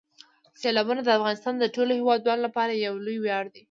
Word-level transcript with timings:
سیلابونه 0.61 1.01
د 1.03 1.09
افغانستان 1.17 1.53
د 1.59 1.65
ټولو 1.75 1.91
هیوادوالو 1.99 2.45
لپاره 2.47 2.71
یو 2.85 2.93
لوی 3.05 3.17
ویاړ 3.21 3.43
دی. 3.53 3.59